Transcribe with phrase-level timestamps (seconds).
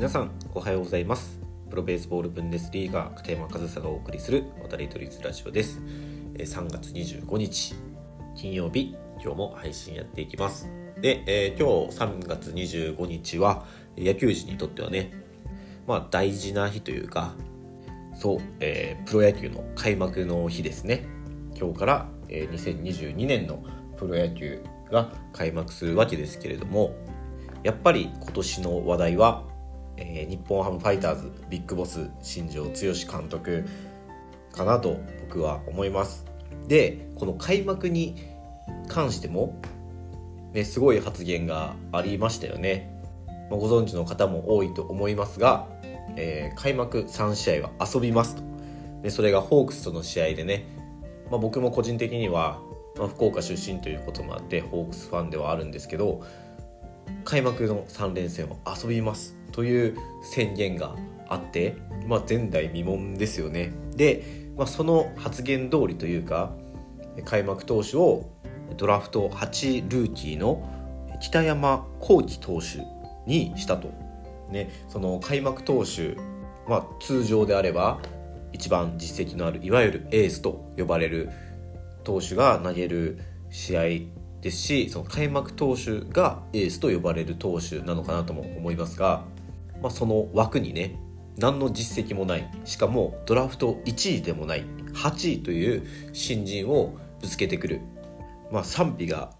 [0.00, 1.38] 皆さんおはようございます。
[1.68, 5.78] プロベースボールブンデスリーガー片山和沙がお送りする渡り鳥ラジオです。
[6.38, 7.74] 3月25日
[8.34, 10.70] 金曜日今日も配信やっていきます。
[11.02, 13.66] で、えー、今日3月25日は
[13.98, 15.12] 野球児にとってはね
[15.86, 17.34] まあ大事な日というか
[18.14, 21.04] そう、えー、プロ野球の開幕の日ですね。
[21.54, 23.62] 今日から、えー、2022年の
[23.98, 26.96] プロ野球が開幕するわけですけれども
[27.62, 29.49] やっぱり今年の話題は、
[30.00, 33.64] えー、日本ハムファイターズビッグボス新庄剛志監督
[34.52, 36.24] かなと僕は思います。
[36.66, 38.16] でこの開幕に
[38.88, 39.60] 関しても、
[40.52, 42.90] ね、すごい発言がありましたよね、
[43.50, 45.68] ま、ご存知の方も多いと思いますが、
[46.16, 48.42] えー、開幕3試合は遊びますと。
[49.02, 50.66] でそれがホークスとの試合でね、
[51.30, 52.60] まあ、僕も個人的には、
[52.98, 56.22] まあ、福岡出身ということもあってホークスファンではあるんですけど
[57.24, 59.39] 開幕の3連戦を遊びます。
[59.50, 60.96] という宣言が
[61.28, 63.72] あって、まあ、前代未聞ですよね。
[63.94, 66.52] で、まあ、その発言通りというか
[67.24, 68.30] 開幕投手を
[68.76, 70.68] ドラフト8ルーキーの
[71.20, 72.84] 北山幸輝投手
[73.26, 73.92] にしたと。
[74.50, 76.16] ね、その開幕投手、
[76.68, 78.00] まあ、通常であれば
[78.52, 81.30] 一番実績のあるいわゆるエースと呼ばれる
[82.02, 83.82] 投手が投げる試合
[84.40, 89.24] ですしその開幕投手がエースと呼ばれる投手なのかなとも思いますが、
[89.82, 90.98] まあ、その枠にね
[91.38, 97.80] 何の実績もないしかもドラフト1位でもない8位という新人をぶつけてくる、
[98.52, 99.30] まあ、賛否が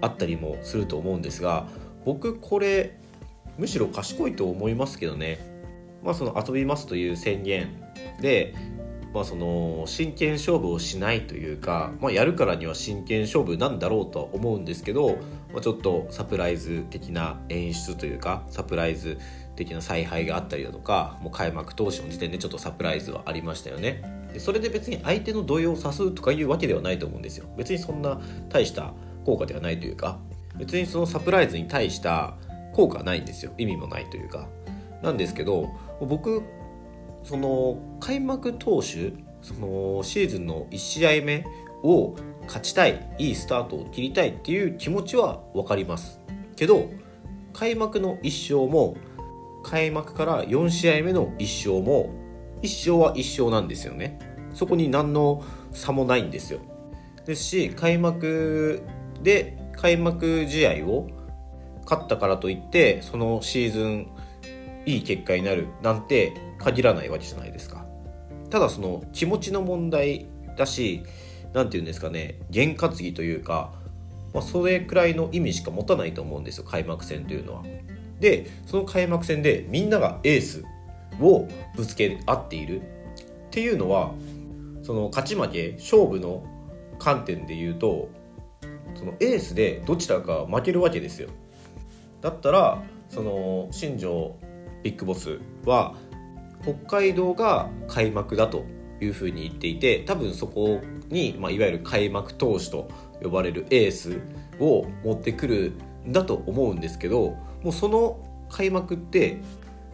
[0.00, 1.66] あったりもすると思うんですが
[2.04, 2.98] 僕これ
[3.56, 5.40] むしろ賢いと思いますけどね、
[6.04, 7.82] まあ、その遊びますという宣言
[8.20, 8.54] で
[9.12, 15.16] まあ、その真剣勝負をしないというか、まあ、やるからには真剣勝負なんだろうとは思うんですけど、
[15.52, 19.18] まあ、ちょっとサプライズ的な演出というかサプライズ
[19.58, 24.28] 的な采配があったりだとかもう開幕投手の時点でちょっとサプライズはありましたよね。
[24.32, 27.46] でそれで別に相手の動揺を誘うとかいうわけではないと思うんですよ。
[27.56, 28.92] 別にそんな大した
[29.24, 30.18] 効果ではないというか
[30.56, 32.36] 別にそのサプライズに対した
[32.72, 33.52] 効果はないんですよ。
[33.58, 34.48] 意味もないというか。
[35.02, 35.68] なんですけど
[36.00, 36.42] 僕
[37.24, 39.12] その開幕投手
[39.42, 41.44] そのシーズンの1試合目
[41.82, 42.16] を
[42.46, 46.20] 勝ちたいいいスタートを切りたいっていう気持ちは分かります。
[46.56, 46.90] けど
[47.52, 48.96] 開幕の1勝も
[49.62, 52.10] 開幕から4試合目の1勝も
[52.62, 54.18] 1勝は1勝なんですよね。
[54.54, 56.60] そこに何の差もないんですよ。
[57.24, 58.82] ですし開幕
[59.22, 61.08] で開幕試合を
[61.82, 64.08] 勝ったからといってそのシーズン
[64.86, 67.84] いい結果になるなんて限らないわけじゃないですか。
[68.50, 70.26] ただその気持ちの問題
[70.56, 71.02] だし
[71.52, 73.72] 何て言うんですかね験担ぎというか、
[74.32, 77.64] まあ、それくらいの意味しか持たないと思うんですよ開幕戦というのは。
[78.20, 80.64] でその開幕戦でみんながエース
[81.20, 82.84] をぶつけ合っているっ
[83.50, 84.12] ていうのは
[84.82, 86.44] その勝ち負け勝負の
[86.98, 88.10] 観点で言うと
[88.94, 91.28] そのエースでどちらか負けるわけですよ。
[92.20, 94.36] だったらその新庄
[94.82, 95.94] ビッグボスは
[96.62, 98.64] 北海道が開幕だと
[99.00, 102.88] いうふうに言っていて多分そこに、まあ、いわゆる開幕投手と
[103.22, 104.20] 呼ばれるエース
[104.58, 105.72] を持ってくる
[106.06, 109.40] んだと思うんですけどもうその開幕って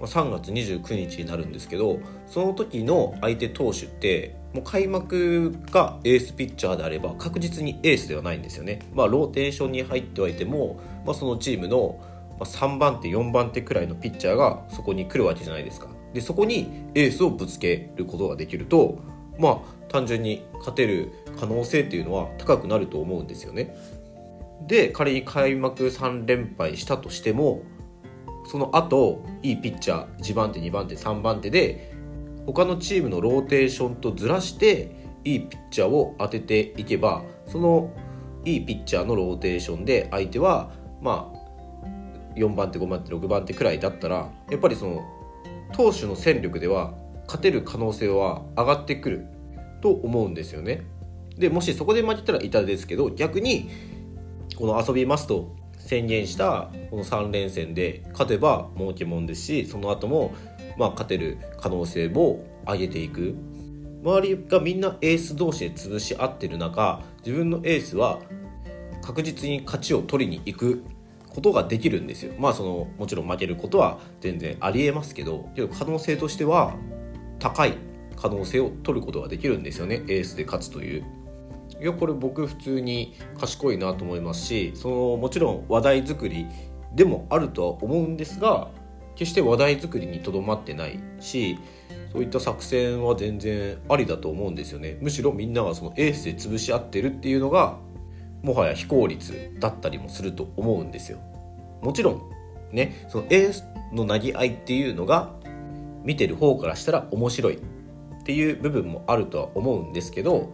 [0.00, 8.80] 3月29日になるんですけどその時の相手投手ってもう開幕がエースピッチャーであれば確実にエースではないんですよね。
[8.94, 12.00] まあ、ローテーションに入ってはいても、まあ、そのチームの
[12.38, 15.88] 3番手4番手くらいのピッチャーがそこに来るわけじゃないですか。
[16.12, 18.98] でそこにエースをぶつけることができると
[19.38, 19.58] まあ
[19.88, 23.76] 単純に勝てる可能性っていうのは高くなると思うんですよね。
[24.66, 27.62] で仮に開幕3連敗したとしても
[28.46, 31.94] その後いいピッチャー1番手2番手3番手で
[32.46, 37.90] 他のチームのローテーションとずらしていいピッチャーを当てていけばその
[38.44, 40.70] いいピッチャーのローテーションで相手は
[41.00, 41.44] まあ
[42.36, 45.02] 4番手5番手6番手くらいだったらやっぱりその
[45.72, 46.94] 投手の戦力では
[47.26, 49.26] 勝てる可能性は上がってくる
[49.80, 50.82] と思うんですよね。
[51.38, 53.70] でもしそこで負けたら痛いですけど逆に
[54.56, 60.34] この遊びますと宣言したこの3連戦で勝てば儲けもんですしその後も
[60.78, 63.36] まあ勝てる可能性も上げていく。
[64.04, 68.20] 周りがみんなエース同士で潰し合ってる中自分のエースは
[69.00, 70.84] 確実に勝ちを取りに行く
[71.30, 72.34] ことができるんですよ。
[72.38, 76.76] まあそのもちろん負けることは全然ありえますけどけど可能性としては
[77.38, 77.74] 高い
[78.16, 80.02] 可能性を取ることができるんですよね。
[80.06, 81.23] エースで勝つという。
[81.80, 86.46] いやこれ僕普通に賢いなと思いますしそのもちろん話題作り
[86.94, 88.68] でもあるとは思うんですが
[89.16, 91.58] 決して話題作りにとどまってないし
[92.12, 94.98] そういった作戦は全然ありだと思うんですよね。
[95.00, 97.76] むしろみんながそのエースで潰し合ってるっていうのが
[98.42, 101.18] もはや非効率だったりもすると思うんですよ。
[101.82, 102.22] もちろん
[102.72, 105.32] ねそのエースの投げ合いっていうのが
[106.04, 110.52] 見てる方からしたら面白いっていう部分もあるとは思うんですけど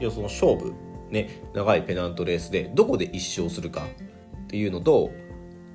[0.00, 0.74] いやその勝負
[1.10, 3.86] ね長いペナントレースでどこで1勝するか
[4.44, 5.10] っていうのと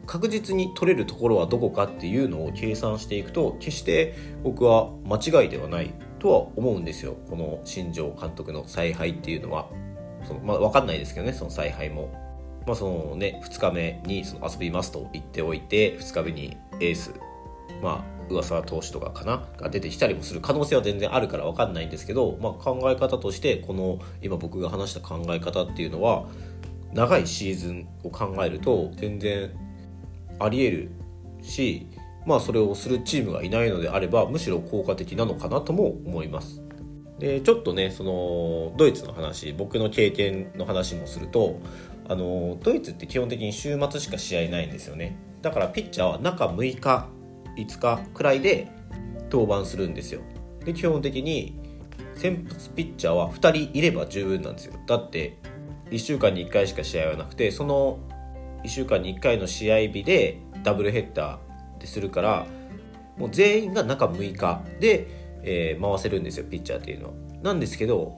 [0.06, 7.16] 確実に取れるところはどこかっていうのを計算していくと決して僕は間違いではないとは思うんですよ。
[7.30, 9.70] この新庄監督の采配っていうのは。
[10.24, 12.12] その、まあ、分かんないですけどねその采配も。
[12.66, 17.14] まあそのね、2日目にその遊びますと言っておいて2日目にエース、
[17.84, 26.28] まあ、噂投手とかかなが出てきたりもする可能性は全然あるから分かんないんですけど、まあ、考え方としてこの今僕が話した考え方っていうのは
[26.94, 29.52] 長いシーズンを考えると全然
[30.40, 30.92] ありえる
[31.42, 31.88] し
[32.26, 36.66] まあそれをするチームがいないのであればむしろ効果的なのかなとも思います。
[37.20, 41.62] でちょっとねそのドイツの話僕の経験の話もすると
[42.08, 47.08] あのドイツって基本的に週末しか試合ないんですよねだからピッチャーは中6日
[47.58, 48.72] 5日くらいで
[49.32, 50.22] 登板するんですよ。
[50.64, 51.60] で基本的に
[52.16, 54.74] 先発ピッチャーは2人いれば十分なんですよ。
[54.88, 55.38] だって
[55.92, 58.00] 1週間に1回しか試合はなくてその
[58.64, 62.48] 1週間に1回の試合日でダブルヘッダーでするから
[63.18, 65.08] もう全員が中6日で、
[65.44, 67.14] えー、回せるんですよピッチャーっていうのは。
[67.44, 68.18] なんですけど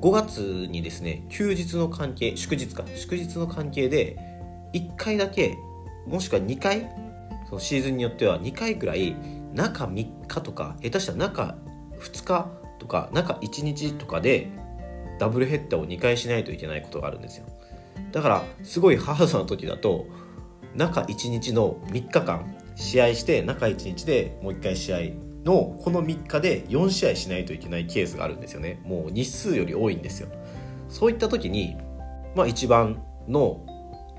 [0.00, 2.84] 5月にですね休日の関係祝日か。
[2.94, 4.16] 祝日の関係で
[4.74, 5.56] 1回だけ
[6.06, 7.05] もしくは2回
[7.48, 9.16] そのシーズンによっては2回ぐらい
[9.54, 11.56] 中3日とか下手したら中
[12.00, 12.48] 2日
[12.78, 14.50] とか中1日とかで
[15.18, 17.46] ダブルヘッダーを2回しないといけないことがあるんですよ。
[18.12, 20.06] だからすごいハードな時だと
[20.74, 24.98] 中1日の3日間試合して中1日でもう1回試合
[25.44, 28.80] のこの3日で4試合しないといけないケースがあるんですよね。
[28.84, 30.28] もう日数より多いんですよ。
[30.88, 31.76] そういった時に
[32.34, 33.64] まあ一番の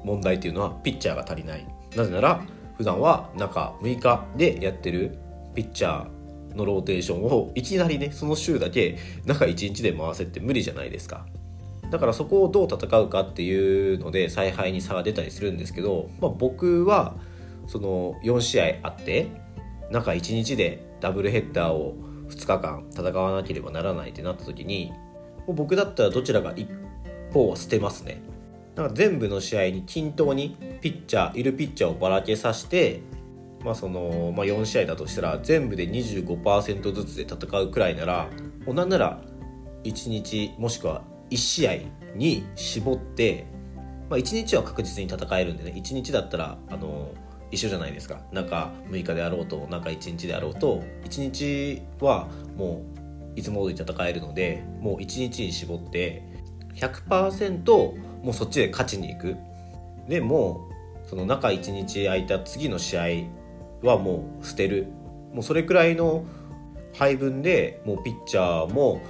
[0.04, 1.68] 問題っていうのはピッチャーが足りない。
[1.96, 2.42] なぜなら
[2.78, 5.18] 普段は中6日でやってる
[5.56, 11.26] ピッチャーのローテーションをいきなりねその週だけ中1日で回せって無理じゃないですか。
[11.90, 17.16] だからそこをどう戦うかっていうので采配に差が出たりするんですけど、まあ、僕は
[17.66, 19.28] その4試合あって
[19.90, 21.96] 中1日でダブルヘッダーを
[22.30, 24.92] 2日間戦わなければならないってなった時に
[25.48, 26.68] もう僕だったらどちらか一
[27.32, 28.22] 方は捨てますね。
[28.78, 33.02] だか全部の試合に均等にピッチャーいるピッチャーをばらけさせて
[33.66, 38.30] まあそのまあ、4試合だとしたら全部で25%ずつで戦うくらいなら
[38.68, 39.20] もうなんなら
[39.84, 41.02] 1日もしくは
[41.32, 41.78] 1試合
[42.16, 43.48] に絞って、
[44.12, 47.12] まあ、1日は確実に戦えるんでね1日だったらあの
[47.50, 48.22] 一緒じゃないですか。
[48.32, 52.84] 中6日であろうと中1日であろうと1日はも
[53.36, 56.22] ういつも通り戦えるのでもう1日に絞って
[56.76, 59.38] 100%もうそっちで勝ちに行く。
[60.10, 60.68] でも
[61.06, 64.88] その中1日空いた次の試合はもう捨てる。
[65.34, 66.26] もうそれくらいの
[66.94, 69.02] 配分でもうピッチャーも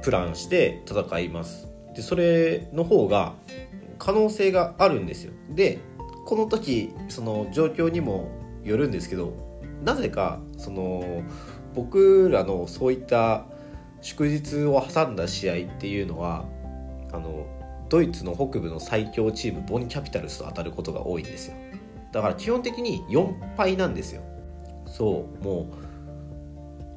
[0.00, 1.68] プランして戦います。
[1.94, 3.34] でそれの方が
[3.98, 5.34] 可能性があるんですよ。
[5.50, 5.78] で
[6.24, 8.30] この時その状況にも
[8.64, 9.34] よるんですけど
[9.84, 11.22] なぜかその
[11.74, 13.44] 僕らのそういった
[14.00, 16.46] 祝日を挟んだ試合っていうのは
[17.12, 17.46] あの
[17.88, 21.56] ドイツの北部の最強チームボンキャピタルスと当たることが多いんですよ。
[22.12, 24.22] だから基本的に4敗なんですよ。
[24.86, 25.86] そうもう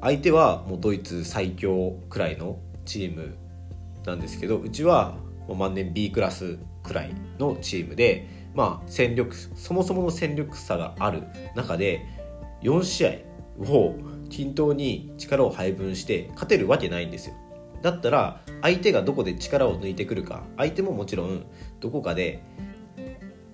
[0.00, 3.34] 相手はもうドイツ最強くらいのチーム
[4.06, 5.16] なんですけどうちは
[5.48, 12.06] 万年 B クラスくらいのチームで、まあ、戦力そもそもの戦力差がある中で
[12.62, 13.10] 4試合
[13.70, 13.96] を
[14.28, 17.34] 均等に力を配分して勝てるわけないんですよ。
[17.82, 21.44] だったら相手がどこで力を抜いてくるか相手ももちろん
[21.80, 22.42] どこかで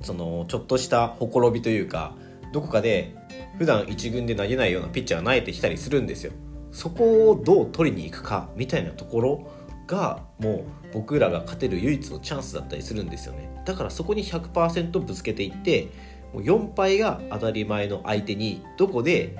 [0.03, 2.15] そのちょっとしたほころびというか
[2.53, 3.15] どこかで
[3.59, 6.33] 普段1軍で投げないようなピッチャーが投げてきたりするんですよ。
[6.73, 9.51] そこをどう取りに行くかみたいなところ
[9.87, 13.51] がもう僕らが勝てる唯一のチャンスだったりするんですよね。
[13.65, 15.89] だからそこに100%ぶつけていって
[16.33, 19.37] もう4敗が当たり前の相手にどこで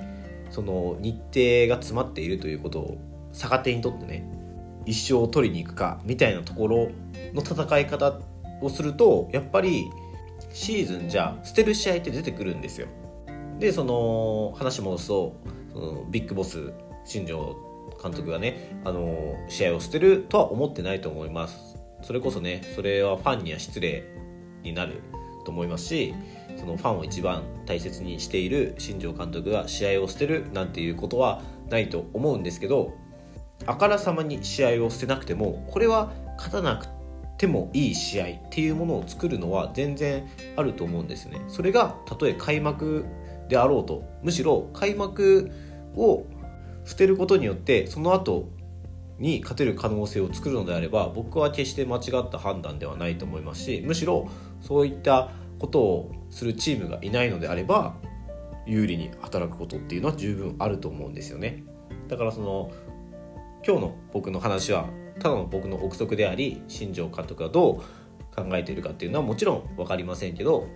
[0.49, 2.97] その日程が詰まっているということを
[3.33, 4.27] 逆手にとってね
[4.87, 6.89] 一生を取りに行くかみたいなところ
[7.33, 8.19] の戦い方
[8.61, 9.91] をするとやっぱり
[10.53, 12.87] シーズンじゃ捨てる試合って出てくるんですよ。
[13.59, 15.35] でその話戻すと
[15.73, 16.71] そのビッグボス
[17.05, 17.55] 新庄
[18.01, 21.75] 監督がねあの試合を捨てるとは思ってないと思います。
[22.01, 24.03] それこそねそれはファンには失礼
[24.63, 25.01] になる
[25.43, 26.13] と思いますし
[26.57, 32.93] そのファンを一番大切にしている新庄監督が試合を捨てるなんていうことはないと思うんですけど
[33.65, 36.87] あからさまに試合を捨てなくてもこれは勝たなく
[37.37, 41.41] てもいい試合っていうものを作るのは全然あると思うんですね。
[41.47, 43.05] それがたとえ開幕
[43.49, 45.51] であろうとむしろ開幕
[45.95, 46.25] を
[46.85, 48.49] 捨てることによってその後
[49.19, 54.29] に勝てる可能性を作るのであれば僕は決して間違った判断ではないと思いますしむしろ
[54.61, 57.95] そういったことをするチームがいないのであれば
[58.65, 61.63] 有利に働くことっていうのは十分あると思うんですよね
[62.07, 62.71] だからその
[63.65, 70.67] 今日の僕の話はただの僕の憶測であり新庄監督がどう考えているかっていうのはもちろん分かりませんけど、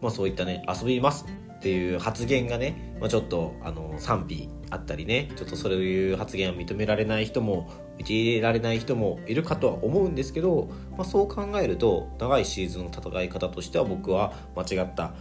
[0.00, 1.24] まあ、そういったね遊びます
[1.56, 15.14] っていう発言がね、まあ、ちょっとあの賛否あったりねちょっとそういう発言を認められない人も受け入れられない人もいるかとは思うんですけど、まあ、そう考えると長いシーズンの戦い方としては僕は間違った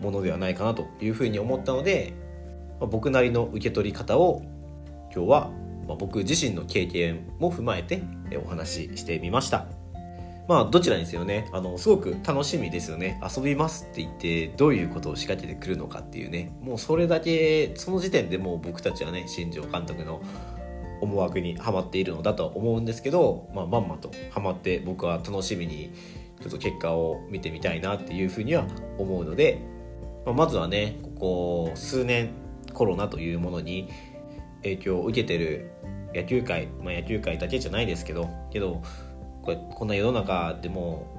[0.00, 2.12] ものではないかなというふうに思ったので、
[2.78, 4.42] まあ、僕なりの受け取り方を
[5.14, 8.02] 今日はま僕自身の経験も踏まえて
[8.44, 9.66] お話ししてみました。
[10.46, 20.22] まあどちらにせよねあのすごく楽しみですよね遊びますって言ってどういうことを仕掛けてくるのかっていうねもうそれだけその時点でもう僕たちはね新庄監督の
[21.00, 25.92] 思惑にはまっているのだと思うんですけど、まあ、まんまとはまって僕は楽しみに
[26.40, 28.66] ちょっと結果を見てみたいなっていうふうには
[28.98, 29.60] 思うので、
[30.26, 32.30] まあ、まずはねここ数年
[32.72, 33.88] コロナというものに
[34.62, 35.70] 影響を受けてる
[36.14, 38.82] 野球界、まあ、野球界だけじゃないですけどけど
[39.42, 41.12] これこんな世の中でも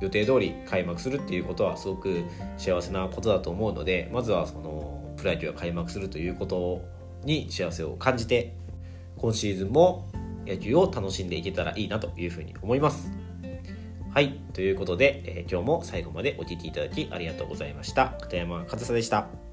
[0.00, 2.24] 予定通り開幕するっていうことはすごく
[2.56, 6.82] 幸せなことだと思うのでまずはそのプロ野球が開幕するということ
[7.24, 8.54] に幸せを感じて
[9.16, 10.08] 今シーズンも
[10.46, 13.10] 野球を楽しんでいけたらいいなというふうに思います。
[14.10, 14.40] はい。
[14.54, 18.16] ということで、えー、今日も最後までお聴きいただきありがとうございました。
[18.20, 19.47] 片山和沙でした。